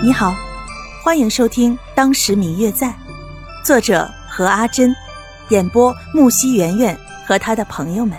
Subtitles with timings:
[0.00, 0.32] 你好，
[1.02, 2.86] 欢迎收听《当时明月在》，
[3.64, 4.94] 作者何阿珍，
[5.48, 8.16] 演播木西圆圆和他的朋友们。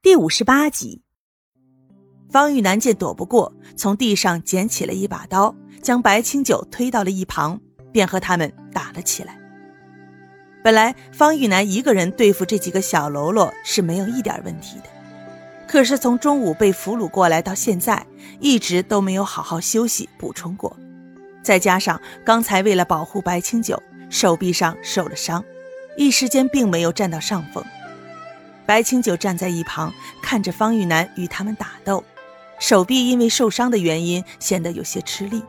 [0.00, 1.02] 第五十八集，
[2.30, 9.36] 方玉楠见躲不过，从地上捡起了一把刀，将白清九推到了一旁，便和他们打了起来。
[10.62, 14.93] 本来方玉楠一个人对付这几个小喽啰是没有一点问题的。
[15.74, 18.06] 可是从中午被俘虏过来到现在，
[18.38, 20.76] 一直都没有好好休息补充过，
[21.42, 25.44] 再加上刚才为了保护白清九，手臂上受了伤，
[25.96, 27.64] 一时间并没有占到上风。
[28.64, 29.92] 白清九站在一旁
[30.22, 32.04] 看着方玉楠与他们打斗，
[32.60, 35.42] 手臂因为受伤的原因显得有些吃力，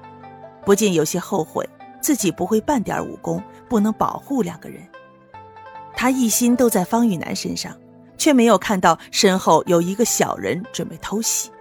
[0.66, 1.70] 不禁有些后悔
[2.02, 4.82] 自己不会半点武功，不能保护两个人。
[5.96, 7.78] 他一心都在方玉楠身上。
[8.18, 11.52] 却没有看到身后有一个小人准备偷袭，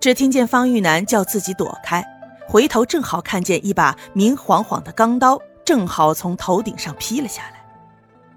[0.00, 2.04] 只听见方玉楠叫自己躲开，
[2.46, 7.64] 回头正好看见一把明晃晃的钢刀正好从头顶上劈了下来，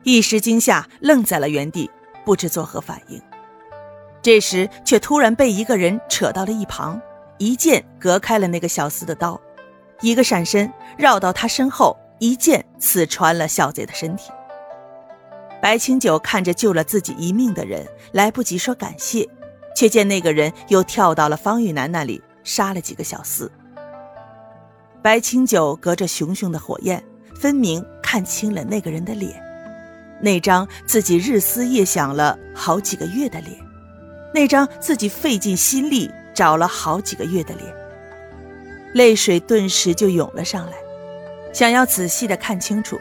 [0.03, 1.89] 一时惊吓，愣在了原地，
[2.23, 3.21] 不知作何反应。
[4.21, 6.99] 这时却突然被一个人扯到了一旁，
[7.38, 9.39] 一剑隔开了那个小厮的刀，
[10.02, 14.31] 一个闪身绕到他身后，一剑刺穿了小贼的身体。
[15.66, 19.27] 白清九看着救了自己一命的人，来不及说感谢，
[19.75, 23.49] 却见那个人又跳到了方玉楠那里，杀了几个小厮。
[25.02, 27.03] 白清九隔着熊熊的火焰，
[27.41, 29.41] 分明看清了那个人的脸，
[30.21, 33.58] 那张自己日思夜想了好几个月的脸，
[34.36, 37.75] 那张自己费尽心力找了好几个月的脸，
[38.93, 40.73] 泪水顿时就涌了上来，
[41.52, 42.99] 想要仔细的看清楚。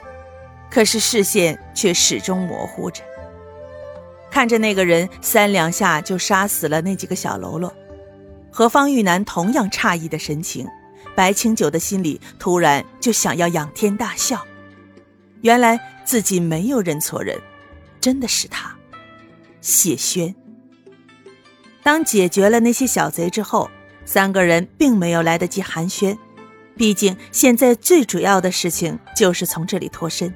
[0.70, 3.03] 可是视线却始终模糊着，
[4.31, 7.73] 看着那个人三两下就杀死了那几个小喽啰，
[8.51, 10.69] 和方玉楠同样诧异的神情，
[11.15, 14.45] 白清九的心里突然就想要仰天大笑。
[15.42, 17.39] 原来自己没有认错人，
[18.01, 18.75] 真的是他，
[19.61, 20.35] 谢轩。
[21.83, 23.70] 当解决了那些小贼之后，
[24.05, 26.19] 三个人并没有来得及寒暄，
[26.77, 30.35] 毕竟现在最主要的事情就是从这里脱身。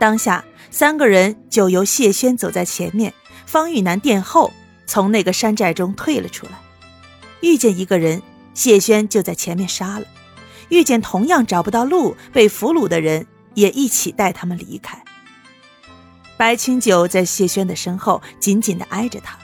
[0.00, 3.12] 当下，三个人就由谢轩走在前面，
[3.44, 4.50] 方玉楠殿后，
[4.86, 6.52] 从那个山寨中退了出来。
[7.42, 8.22] 遇见一个人，
[8.54, 10.06] 谢轩就在前面杀了；
[10.70, 15.04] 遇见同样找不到路、被俘虏的人，也一起带他们离开。
[16.38, 19.38] 白清九在谢轩的身后紧紧地挨着他，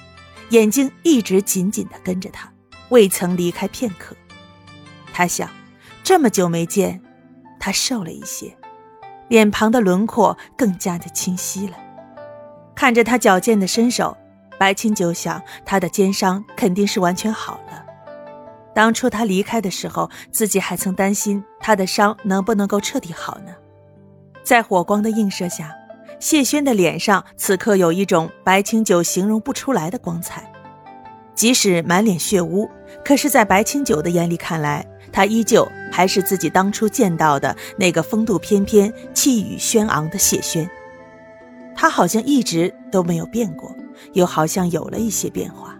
[0.48, 2.50] 眼睛一直紧紧地跟着他，
[2.88, 4.16] 未曾离开片刻。
[5.12, 5.50] 他想，
[6.02, 7.02] 这么久没见，
[7.60, 8.56] 他瘦了一些。
[9.28, 11.76] 脸庞的轮廓更加的清晰了。
[12.74, 14.16] 看着他矫健的身手，
[14.58, 17.84] 白清九想，他的肩伤肯定是完全好了。
[18.74, 23.54] 当初他离开的时候，自己还曾担心他的伤能不能够彻底好呢。
[24.44, 25.74] 在火光的映射下，
[26.20, 30.52] 谢轩的脸上此刻有一种白清九形容不出来的光彩。
[31.34, 32.70] 即使满脸血污，
[33.04, 34.86] 可是，在白清九的眼里看来，
[35.16, 40.68] 他依旧还是自己当初见到的那个风度翩翩、气宇轩昂的谢轩。
[41.74, 43.74] 他好像一直都没有变过，
[44.12, 45.74] 又好像有了一些变化。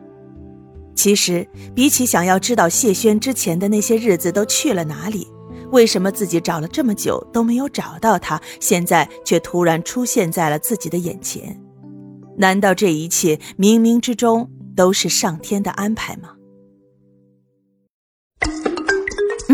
[0.94, 5.28] 其实，比起想要知道谢轩之前的那些日子都去了哪里，
[5.70, 11.60] 为什么自己找了这么久都没有找到他，现在却突然出现在了自己的眼前？
[12.38, 14.50] 难道这一切冥冥之中？
[14.74, 16.35] 都是上天的安排吗？